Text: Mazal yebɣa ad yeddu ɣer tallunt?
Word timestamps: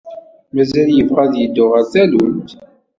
Mazal 0.55 0.89
yebɣa 0.97 1.21
ad 1.25 1.33
yeddu 1.37 1.65
ɣer 1.71 1.83
tallunt? 1.93 2.49